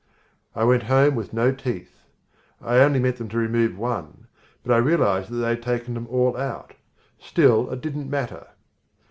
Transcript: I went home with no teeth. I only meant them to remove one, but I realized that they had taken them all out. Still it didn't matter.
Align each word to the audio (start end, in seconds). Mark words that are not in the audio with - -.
I 0.55 0.63
went 0.63 0.81
home 0.89 1.13
with 1.13 1.31
no 1.31 1.51
teeth. 1.51 2.05
I 2.59 2.79
only 2.79 2.99
meant 2.99 3.17
them 3.17 3.29
to 3.29 3.37
remove 3.37 3.77
one, 3.77 4.25
but 4.63 4.73
I 4.73 4.79
realized 4.79 5.29
that 5.29 5.35
they 5.35 5.49
had 5.49 5.61
taken 5.61 5.93
them 5.93 6.07
all 6.07 6.35
out. 6.37 6.73
Still 7.19 7.69
it 7.69 7.81
didn't 7.81 8.09
matter. 8.09 8.47